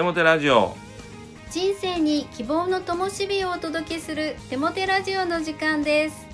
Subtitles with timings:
[0.00, 0.74] テモテラジオ。
[1.50, 6.26] 人生に希望の灯火をお届けするテモテラジオの時間です。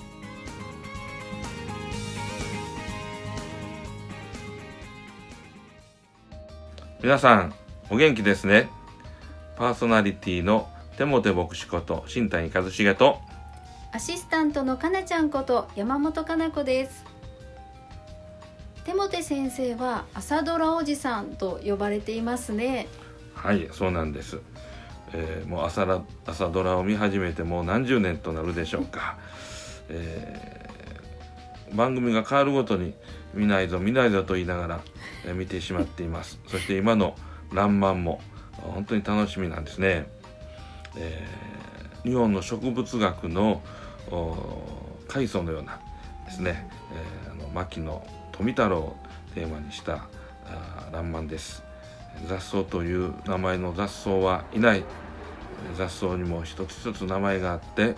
[7.03, 7.53] 皆さん
[7.89, 8.69] お元気ですね？
[9.57, 13.19] パーソナリティのテモテ牧師こと新谷一茂と
[13.91, 17.03] アシスタントのかなちゃんこと山本かな子です。
[18.85, 22.87] テモテ先生は朝ドラおじさんと呼ばれていますね
[23.47, 24.41] はいそうなんです、
[25.13, 25.87] えーもう朝
[26.25, 29.17] 朝ドラを見始めてもう何十年となるでしょうか、
[29.87, 32.93] えー番組が変わるごとに
[33.33, 34.79] 見ないぞ見ないぞと言いながら、
[35.25, 36.39] え見てしまっています。
[36.47, 37.15] そして今の
[37.53, 38.21] 「らんまん」も
[38.55, 40.09] 本当に楽しみなんですね、
[40.97, 43.61] えー日本の植物学の
[44.11, 44.35] お
[45.07, 45.79] 階層のような
[46.25, 46.69] ですね、
[47.25, 48.97] えーあの牧野富太郎を
[49.33, 50.07] テーマにした
[50.91, 51.66] らんまんです。
[52.25, 54.83] 雑草という名前の雑草はいない
[55.75, 57.95] 雑草にも一つ一つ名前があって、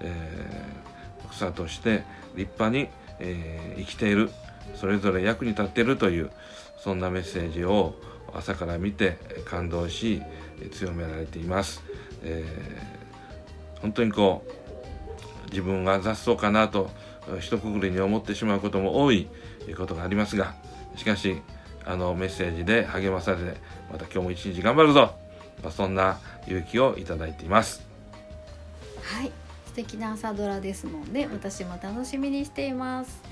[0.00, 0.90] えー
[1.30, 2.02] 草として
[2.34, 2.88] 立派に、
[3.20, 4.30] えー生きている
[4.74, 6.30] それぞれ役に立っているという
[6.76, 7.94] そんなメッセージを
[8.34, 10.22] 朝から見て感動し
[10.72, 11.82] 強められています、
[12.22, 13.00] えー
[13.80, 16.90] 本当にこう自分が雑草かなと
[17.38, 19.28] 一括りに思ってしまうことも多い
[19.76, 20.54] ことがありますが
[20.96, 21.40] しかし
[21.86, 23.56] あのメッセージで励まされて
[23.90, 25.14] また今日も一日頑張るぞ、
[25.62, 27.82] まあそんな勇気をいただいています。
[29.02, 29.32] はい。
[29.66, 33.22] 素敵な朝ドラですので私も楽しみにしています。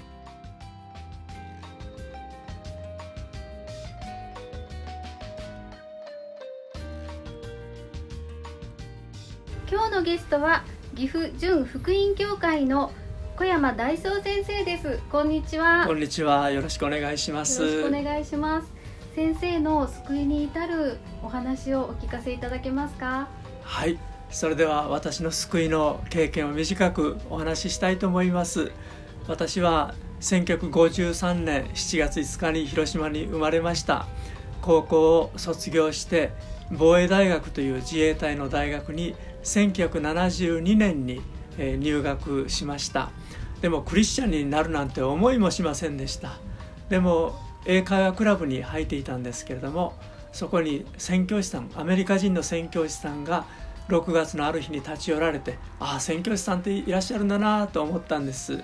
[9.71, 10.65] 今日のゲストは
[10.97, 12.93] 岐阜純福音教会の
[13.39, 16.51] 小山大壮先生ですこんにちはこんにちは。
[16.51, 17.63] よろしくお願いします。
[17.63, 18.67] よろしくお願いします
[19.15, 23.29] 先生の救いに至るお話をお聞かせいただけますか？
[23.63, 23.97] はい。
[24.29, 28.73] それでは私の救いの経験を短くお話ししたいと思います。
[29.29, 34.07] 私は1953年7月5日に広島に生まれました。
[34.63, 36.33] 高校を卒業して
[36.73, 41.23] 防衛大学という自衛隊の大学に1972年に
[41.59, 43.11] え入学しました。
[43.61, 46.39] でもクリスチャンになるなんて思いもしませんでした。
[46.89, 49.95] でも英会話クラブに入っていたんですけれども
[50.33, 53.45] そこに宣教師さんアメリカ人の宣教師さんが
[53.89, 58.63] 6月のある日に立ち寄られてああ宣教師さんっていらっしゃるんだなと思ったんです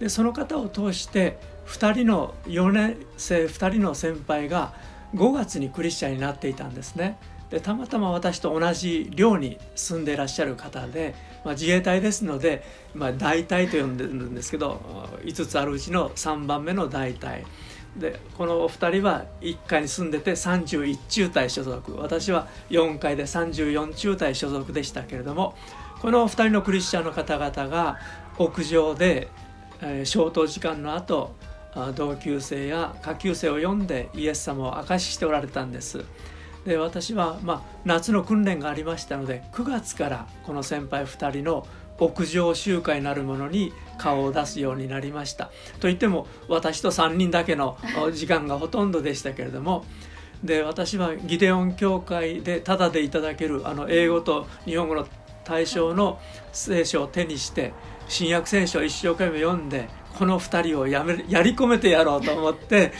[0.00, 4.74] でその方を通して2人の4年生2人の先輩が
[5.14, 7.18] 5月にクリスチャンになっていたんですね
[7.52, 11.14] でたまたま私と同じ寮に住んでいらっしゃる方で、
[11.44, 12.64] まあ、自衛隊ですので、
[12.94, 14.80] まあ、大隊と呼んでるんですけど
[15.22, 17.44] 5つあるうちの3番目の大隊
[17.98, 25.54] でこのお二人は1階に住んでて31中隊所属私は4階で34中隊所属でしたけれども
[26.00, 27.98] この2人のクリスチャンの方々が
[28.38, 29.28] 屋上で、
[29.82, 31.34] えー消灯時間の後
[31.74, 36.02] あ同級生や下級生を呼んでイエス様を明かししておられたんです。
[36.64, 41.66] で私は、まあ、夏の訓練がありましたので9月からこの先輩2人の
[41.98, 45.50] 屋上集会なるものに顔を出すようになりました。
[45.78, 47.76] といっても私と3人だけの
[48.12, 49.84] 時間がほとんどでしたけれども
[50.42, 55.06] で私はギデオン教会でタダでいただけるあの英語と日本語の
[55.44, 56.20] 対象の
[56.52, 57.72] 聖書を手にして
[58.08, 62.92] 新約聖書を一生懸命読んでこの2人をやめやり込めてやろうと思って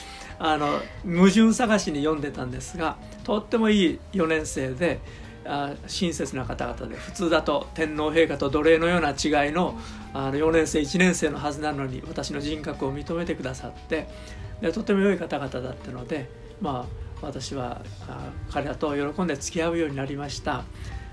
[0.44, 4.98] あの矛盾探しに読んでたんですがとってもいい4年生で
[5.44, 9.78] あ親切な方々で普通だと天皇陛下と奴隷のような違いの
[10.12, 14.08] あの4年生1年生のはずなのに私の人格を認めてくださって
[14.60, 16.28] でとても良い方々だったので
[16.60, 20.64] まあ私はあ彼らと喜んで付き合うようになりました。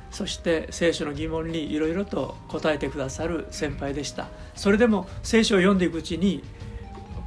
[0.09, 4.27] そして聖書の疑問にいろいろと答えてくださる先輩でした。
[4.55, 6.43] それでも聖書を読んでいくうちに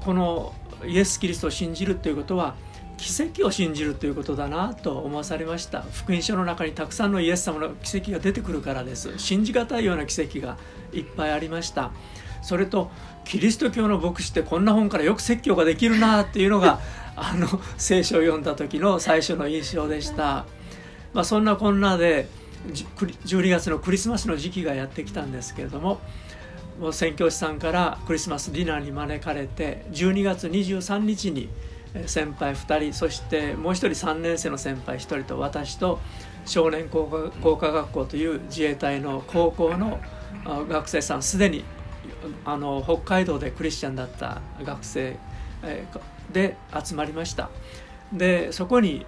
[0.01, 0.53] この
[0.87, 2.55] イエス・キリストを信じるということは
[2.97, 5.83] 奇跡を信じるということだなと思わされました。
[5.83, 9.19] 福音書の中にたくさんのイエス様の奇跡が出てくるからです。
[9.19, 10.57] 信じがたいような奇跡が
[10.93, 11.91] いっぱいありました。
[12.43, 12.91] それと
[13.25, 16.81] キリスト教の牧師ってこんな本からよく説教ができるなっていうのが
[17.17, 20.45] あの聖書を読んだ時の最初の印象でした、
[21.13, 22.29] まあ、そんなこんなで
[22.73, 26.01] 12月のクリスマスの時期がやってきたんですけれども
[26.83, 31.49] もう宣教師さんからクリスマスディナーに招かれて12月23日に
[32.07, 36.01] 先輩2人そしてもう1人3年生の先輩1人と私と
[36.45, 40.01] 少年工科工科学校という自衛隊の高校の
[40.45, 41.63] 学生さんすでに
[42.45, 45.17] あの北海道でクリスチャンだった学生
[46.33, 47.49] で集まりました。
[48.13, 49.07] でそこに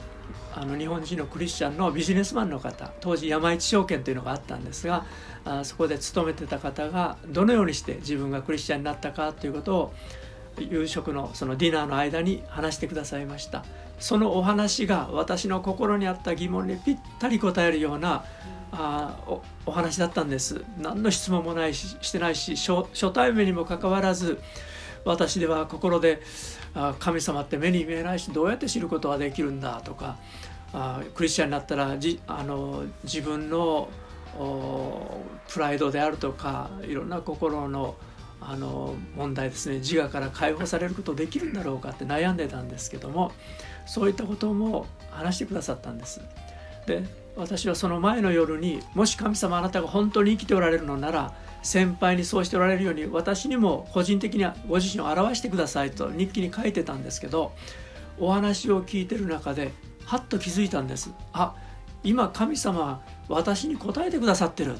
[0.55, 5.05] あの日本人のクリスチャンのビジネスマンの方当時山一証券というのがあったんですが
[5.45, 9.95] あそこで勤めてた方がどのようにして自分がクリスチャンになったかということを
[10.59, 13.65] 夕食のそのディナーの間に話してくださいました。
[13.99, 18.25] そのお話が私の心にあった疑問にぴったり答えるような
[18.73, 20.65] あおお話だったんです。
[20.79, 24.41] 何の質問もないししてないし初初対面にもかかわらず
[25.05, 26.23] 私では心で
[26.75, 30.17] あ神様って目に見えないしどうやって知ることができるんだとか
[30.73, 33.89] あクリスチャンになったらじあの自分の
[35.49, 37.97] プライドであるとかいろんな心の
[38.41, 43.33] あの問題ですね自我から解放されることできるんだろうかって悩んでたんですけども
[43.87, 46.21] そういったことも話してくださったんです。
[46.87, 47.05] で
[47.37, 51.35] 私はその前の夜にもし神様あなたが本当に生きておられるのなら
[51.65, 57.53] 先輩にそうしておられるように私にも個人的にはご自身を表してくださいと日記に書いてたんですけど
[58.21, 59.73] お話を聞いてる中で
[60.05, 61.11] はっと気づいたんです。
[61.33, 61.57] あ
[62.05, 64.77] 今神様は私に答えてくださってる。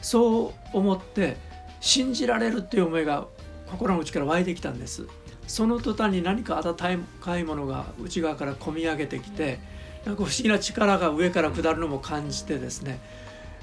[0.00, 1.36] そう思って
[1.80, 3.26] 信じられるっていう思いが
[3.70, 5.06] 心の内から湧いてきたんです。
[5.46, 9.58] その途端に何か温かいものが内側から込み上げてきて
[10.06, 12.98] なんか不思議な力が上から下るのも感じてですね、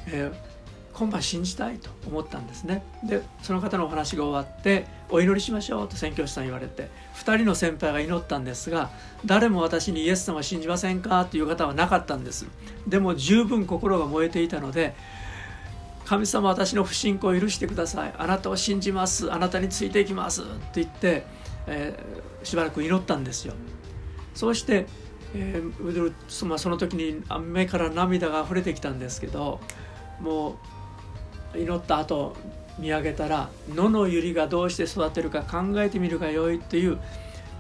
[0.08, 0.53] えー、
[0.94, 2.84] 今晩信じたいと思ったんですね。
[3.04, 8.92] でその方のお話が終わって「お祈りしましょう」と宣教師さん言われて2人の先輩が祈ったんですが
[9.26, 12.46] 誰も私に「イエス様信じませんか?」という方はなかったんです。
[12.88, 14.96] でも十分心が燃えていたので
[16.06, 18.14] 「神様私の不信仰を許してください。
[18.18, 19.32] あなたを信じます。
[19.32, 21.26] あなたについていきます」って言って、
[21.66, 23.54] えー、しばらく祈ったんですよ。
[24.36, 24.86] そうして、
[25.34, 29.60] えー、その時に目から涙が溢れてきたんですけど
[30.20, 30.58] もう
[31.56, 32.36] 祈った後
[32.80, 36.98] 見上げたら野の百合がどうして育てるか考えてみるがよいという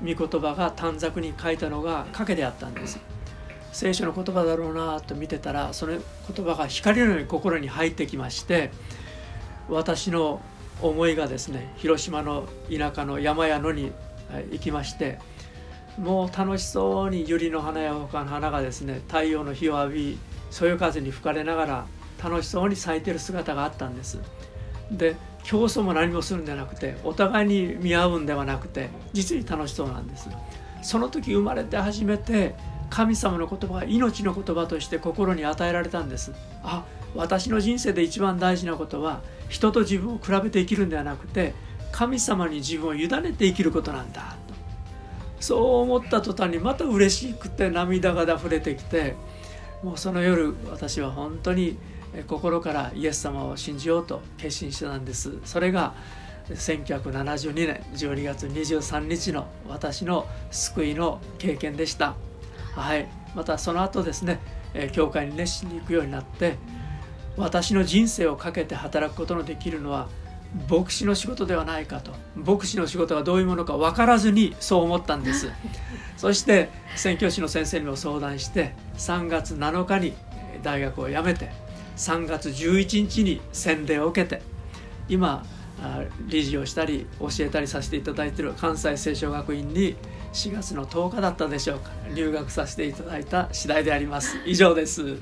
[0.02, 3.00] 御言葉が短冊に書いたのが賭けであったんです。
[3.74, 5.94] 聖書の言葉だろうなと見てたらその
[6.34, 8.70] 言葉が光のように心に入ってきまして
[9.68, 10.42] 私の
[10.80, 13.92] 思いがですね広島の田舎の山や野に
[14.52, 15.18] 行きまして
[15.98, 20.18] もう楽しそうに百合の花や他の花がですね太陽の日を浴び
[20.52, 21.86] そよ風に吹かれながら
[22.24, 24.20] 楽しそうに咲いてる姿があったんです。
[24.92, 30.30] で競争も何もするんじゃなくてお互いに見合うんではなくて実に楽しそうなんです。
[30.82, 32.56] その時生まれて初めて
[32.90, 36.32] 神様の言葉が命の言葉として心に与えられたんです。
[36.64, 36.86] あ
[37.16, 41.54] 私の人生で一番大事なことは人と自分を比べて生きるんではなくて
[41.92, 44.36] 神様に自分を委ねて生きることなんだ。
[44.48, 44.54] と
[45.40, 49.16] そう思った途端にまた嬉しくて涙が溢れてきて
[49.84, 51.78] もうその夜私は本当に
[52.28, 55.38] 心からイエス様を信じようと決心してたんです。
[55.46, 55.94] それが
[56.50, 62.16] 1972年12月23日の私の救いの経験でした。
[62.76, 63.08] はい。
[63.36, 64.40] またその後ですね
[64.92, 66.58] 教会に熱心に行くようになって
[67.38, 70.08] 私の人生をかけて働くことのできるのは
[70.70, 75.52] 牧師の仕事ではないかと牧師の仕事がどういうものか分からずにそう思ったんです。
[76.16, 80.14] そして宣教師の先生にも相談して3月7日に
[80.62, 81.52] 大学を辞めて
[81.98, 84.42] 3月11日に洗礼を受けて
[85.08, 85.46] 今
[86.28, 89.96] 理事をしたり教えたりさせていただいている関西聖書学院に
[90.32, 91.92] 4月の10日だったでしょうか。
[92.16, 94.38] 留学させていただいた次第であります。
[94.46, 95.18] 以上です。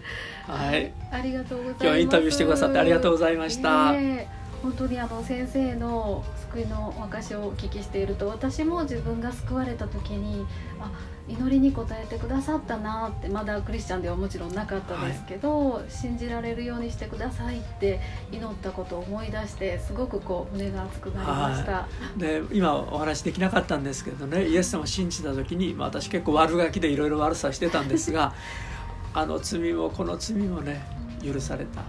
[0.47, 0.93] はい。
[1.11, 1.85] ありがとうございます。
[1.85, 10.45] 今日インタビューしてくださってありがとうございました、えー本当にあの先生の救いの証をお聞きしていると私も自分が救われた時に
[10.79, 10.91] あ
[11.31, 28.33] 祈りに応えてくださったなってまだクリスチャンではもちろんなかったですけど、はい、信じられるようにしてくださいって祈ったことを思い出してすごくこう胸が熱くなりました、はい、で今お話できなかったんですけどねイエス様を信じた時に、まあ、私結構悪ガキでいろいろ悪さしてたんですが
[29.13, 30.85] あの罪もこの罪もね
[31.23, 31.81] 許された。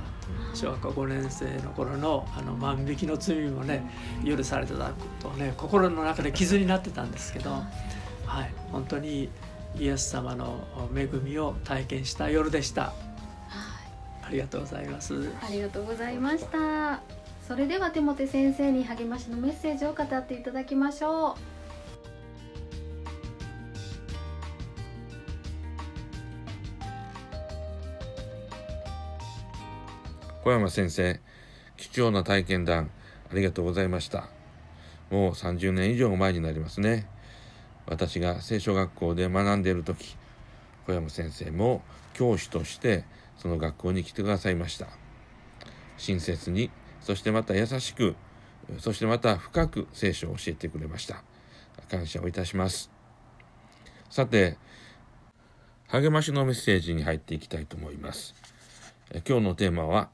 [0.54, 3.90] 小学校5年生の頃のあの万引きの罪もね
[4.22, 7.62] 許されてたことをね心の中で傷になってたんですけど、
[8.32, 9.28] はい、本当に
[9.78, 12.84] イエス様の恵みを体験した夜でした。
[12.84, 12.94] はい、
[14.22, 15.30] ありがとうございます。
[15.46, 17.02] ありがとうございました。
[17.46, 21.34] それではテモテ先生に励ましのメッセージを語っていただきましょう。
[30.42, 31.20] 小山先生
[31.76, 32.90] 貴重な体験談
[33.30, 34.28] ありがとうございました
[35.10, 37.06] もう30年以上前になりますね
[37.92, 40.16] 私が聖書学校で学んでいる時
[40.86, 41.82] 小山先生も
[42.14, 43.04] 教師として
[43.36, 44.86] その学校に来てくださいました。
[45.98, 46.70] 親切に
[47.00, 48.16] そしてまた優しく
[48.78, 51.22] そしてまた深く聖書を教えてくれました。
[51.90, 52.90] 感謝をいたします。
[54.08, 54.56] さて
[55.88, 58.34] 励ましのメッセージに入っていきたいと思います。
[59.28, 60.08] 今日のテーマは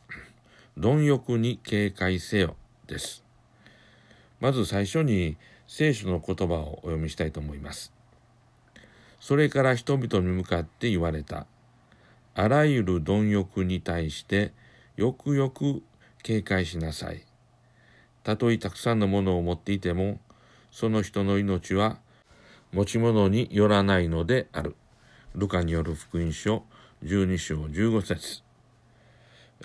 [0.76, 2.56] 貪欲に警戒せよ
[2.88, 3.22] です。
[4.40, 5.36] まず最初に
[5.68, 7.92] 聖書の言葉をお読みしたいと思います。
[9.20, 11.46] それから人々に向かって言われた。
[12.34, 14.52] あらゆる貪欲に対して
[14.96, 15.82] よくよく
[16.22, 17.22] 警戒しなさい。
[18.24, 20.18] たとえたくさんのものを持っていても
[20.70, 21.98] その人の命は
[22.72, 24.74] 持ち物によらないのである。
[25.34, 26.64] ルカによる福音書
[27.04, 28.42] 12章15節。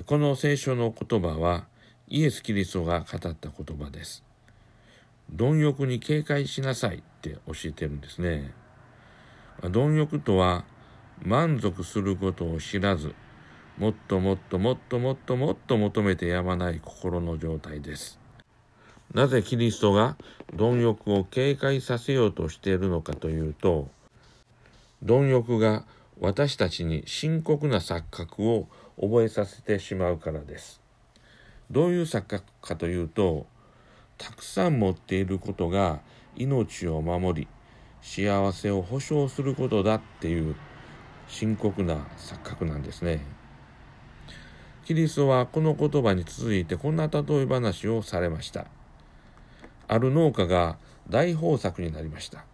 [0.05, 1.65] この聖書の言葉は
[2.09, 4.32] イエス・キリストが語った言葉です。
[5.31, 8.53] 貪欲に警戒しなさいって教えてるんですね。
[9.71, 10.65] 貪欲とは
[11.21, 13.15] 満足することを知らず、
[13.77, 18.19] もっともっともっともっともっと求めてやまない心の状態です。
[19.13, 20.17] なぜキリストが
[20.55, 23.89] 貪欲を警戒させようとしているのかというと、
[25.03, 25.85] 貪欲が
[26.19, 28.67] 私たちに深刻な錯覚を
[28.99, 30.81] 覚えさせてしまうからです。
[31.71, 33.47] どういう錯覚かというと、
[34.25, 35.99] たくさん持っていることが
[36.37, 37.47] 命を守り、
[38.01, 40.55] 幸せを保障することだっていう
[41.27, 43.25] 深刻な錯覚なんですね。
[44.85, 48.67] キリストはこの言葉に続いてこんな例え話をされました。
[49.89, 50.77] ある農家が
[51.09, 52.45] 大豊作になりました。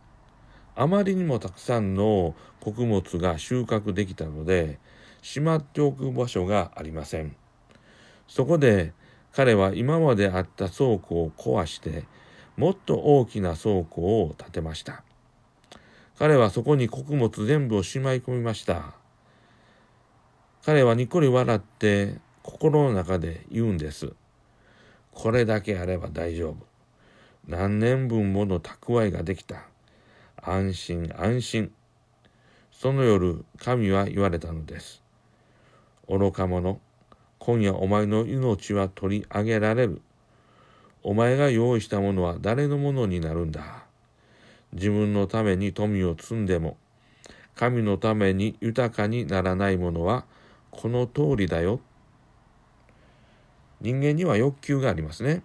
[0.75, 4.79] あまりにもたくさんの穀物が収穫できたので、
[5.21, 7.35] しまっておく場所がありません。
[8.27, 8.93] そこで
[9.33, 12.05] 彼は今まであった倉庫を壊して、
[12.57, 15.03] もっと大きな倉庫を建てました。
[16.17, 18.93] 彼はそこに穀物全部をしまい込みました。
[20.65, 24.13] 彼はにっこり笑って心の中で言うんです。
[25.11, 26.57] これだけあれば大丈夫。
[27.47, 29.63] 何年分もの蓄えができた。
[30.41, 31.71] 安心安心。
[32.71, 35.01] その夜、神は言われたのです。
[36.07, 36.79] 愚か者、
[37.39, 40.01] 今夜お前の命は取り上げられる。
[41.01, 43.85] お前が用意したものは誰のものになるんだ。
[44.73, 46.77] 自分のために富を積んでも、
[47.55, 50.25] 神のために豊かにならないものは
[50.69, 51.79] この通りだよ。
[53.81, 55.41] 人間には欲求がありますね。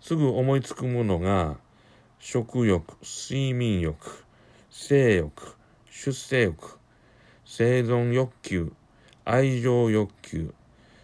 [0.00, 1.56] すぐ思いつくものが
[2.20, 4.24] 食欲、睡眠欲、
[4.70, 5.56] 性欲、
[5.90, 6.78] 出世欲、
[7.44, 8.72] 生存欲求、
[9.24, 10.52] 愛情欲求、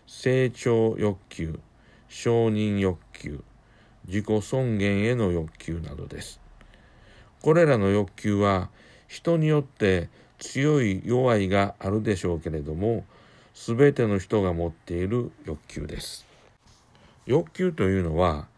[0.06, 1.60] 成長欲求、
[2.08, 3.44] 承認欲求、
[4.06, 6.40] 自己尊厳への欲求などです。
[7.42, 8.70] これらの欲求は
[9.06, 10.08] 人によって
[10.38, 13.04] 強い弱いがあるでしょうけれども、
[13.54, 16.26] すべての人が持っている欲求です。
[17.26, 18.48] 欲求というのは、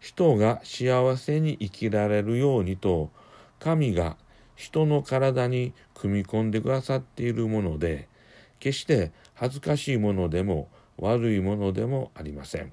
[0.00, 3.10] 人が幸せに生きられるようにと
[3.58, 4.16] 神が
[4.56, 8.08] 人の体に組み込んでくださっているもので
[8.60, 12.72] 決して恥ずかしいものでも悪いものでもありません。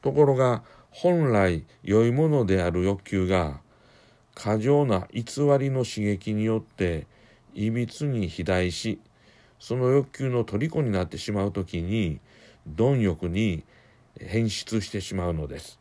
[0.00, 3.60] ところが本来良いものである欲求が
[4.34, 5.22] 過剰な偽
[5.58, 7.06] りの刺激によって
[7.54, 9.00] いびつに肥大し
[9.58, 12.20] その欲求の虜になってしまう時に
[12.66, 13.64] 貪欲に
[14.18, 15.78] 変質してしまうのです。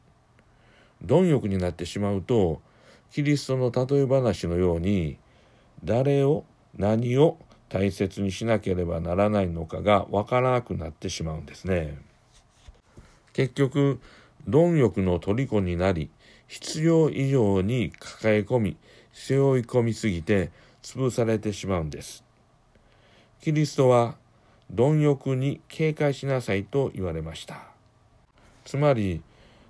[1.04, 2.62] 貪欲になってしまうと
[3.12, 5.18] キリストの例え話のように
[5.84, 6.46] 誰を
[6.78, 7.38] 何を
[7.72, 11.98] 大切にしなければならないのかがわからなくなってしまうんですね。
[13.32, 14.02] 結局
[14.46, 16.10] 貪欲の虜になり
[16.48, 18.78] 必要以上に抱え込み
[19.14, 20.52] 背負い込みすぎて
[20.84, 22.26] 潰されてしまうんです。
[23.42, 24.16] キリストは
[24.70, 27.68] 貪欲に警戒しなさいと言われました。
[28.66, 29.22] つまり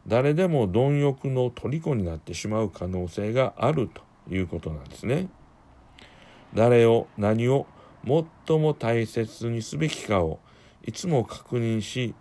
[0.07, 4.01] 誰でも貪欲の虜になってしまう可能性があると
[4.33, 5.29] いうことなんですね。
[6.55, 7.67] 誰を何を
[8.05, 10.39] 最も大切にすべきかを
[10.83, 12.15] いつも確認し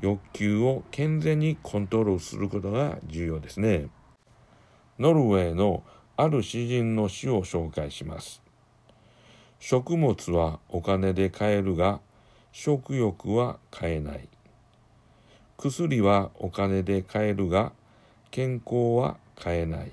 [0.00, 3.88] 欲求を健全にコントロールすることが重要ですね。
[4.98, 5.82] ノルウェーの
[6.16, 8.42] ある詩人の詩を紹介します。
[9.58, 12.00] 食物はお金で買えるが
[12.52, 14.28] 食欲は買えない。
[15.56, 17.72] 薬はお金で買えるが
[18.30, 19.92] 健康は買えない。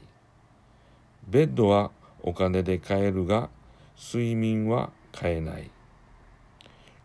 [1.28, 3.50] ベッドはお金で買えるが
[3.98, 5.72] 睡眠は買えない。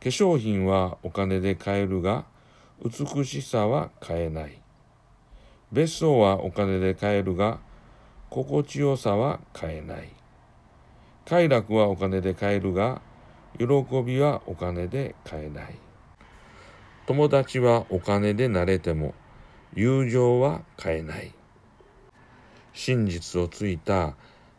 [0.00, 2.24] 化粧品はお金で買えるが
[2.84, 4.60] 美しさは買えない。
[5.70, 7.60] 別荘はお金で買えるが
[8.28, 10.08] 心地よさは買えない。
[11.24, 13.00] 快楽はお金で買えるが
[13.58, 13.66] 喜
[14.04, 15.78] びはお金で買えない。
[17.06, 19.14] 友達はお金でなれても
[19.74, 21.32] 友情は買えない。
[22.72, 24.14] 真実をついた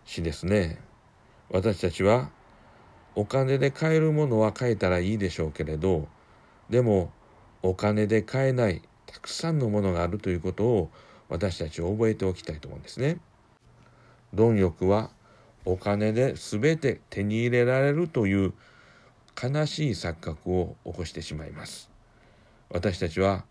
[0.06, 0.80] 詩ですね。
[1.50, 2.30] 私たちは
[3.16, 6.08] お金で買えるものは買えたらいいでしょうけれど
[6.70, 7.12] でも
[7.62, 10.90] お金で買えないたくさんのものがあるということを
[11.30, 13.20] 私たちは覚えておきたいと思うんですね。
[14.34, 15.10] 貪欲は
[15.66, 18.54] お金で全て手に入れられるという
[19.42, 21.90] 悲しい錯覚を起こしてしまいます。
[22.70, 23.46] 私たちは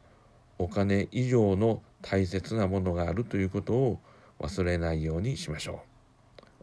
[0.58, 3.98] お金以上の大切なものがあるということを
[4.40, 5.82] 忘れないようにしましょ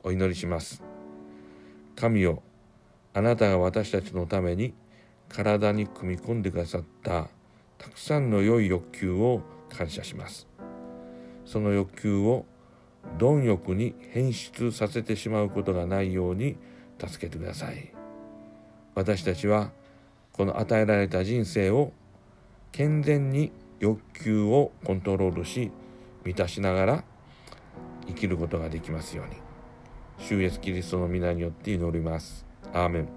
[0.03, 0.09] う。
[0.09, 0.83] お祈りします。
[1.95, 2.43] 神よ
[3.17, 4.75] あなたが私たちのために
[5.27, 7.29] 体に組み込んでくださった
[7.79, 9.41] たくさんの良い欲求を
[9.75, 10.47] 感謝します。
[11.43, 12.45] その欲求を
[13.17, 16.57] 貪欲に変質させてしまうことがないように
[17.03, 17.91] 助けてください。
[18.93, 19.71] 私たちは
[20.31, 21.93] この与えられた人生を
[22.71, 25.71] 健全に欲求をコントロールし
[26.23, 27.03] 満たしながら
[28.05, 29.37] 生きることができますように。
[30.19, 32.46] 主イエスキリストの皆によって祈ります。
[32.77, 33.07] アーメン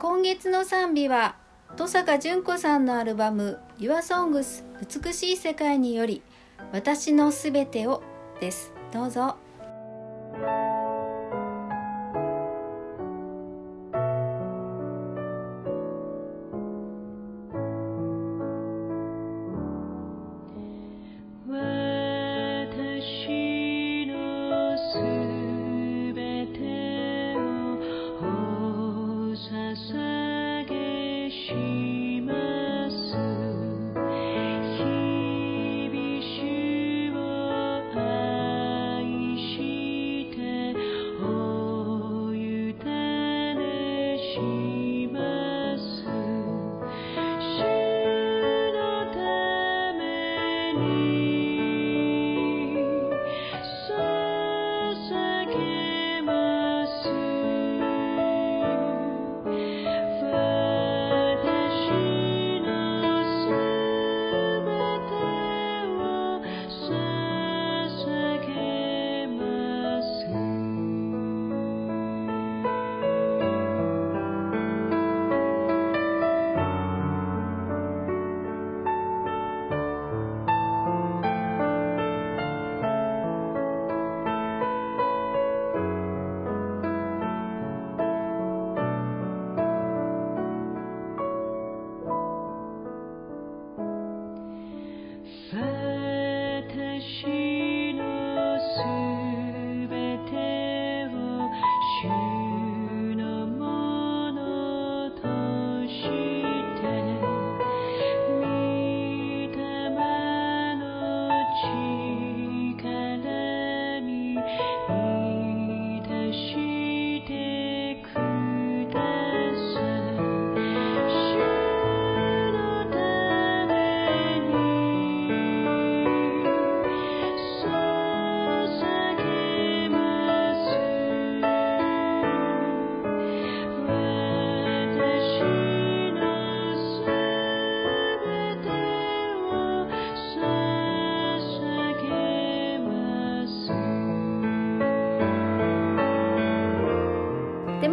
[0.00, 1.36] 今月の賛美は
[1.70, 4.64] 登坂淳子さんのアルバム「YourSongs
[5.04, 6.22] 美しい世界」により
[6.72, 8.02] 「私のすべてを」
[8.40, 9.36] ですどうぞ。